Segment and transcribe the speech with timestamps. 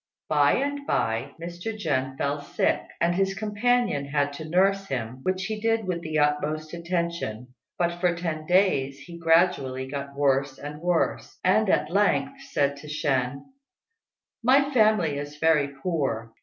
[0.29, 1.77] By and by Mr.
[1.77, 6.17] Jen fell sick, and his companion had to nurse him, which he did with the
[6.17, 12.41] utmost attention, but for ten days he gradually got worse and worse, and at length
[12.45, 13.43] said to Shên,
[14.41, 16.33] "My family is very poor.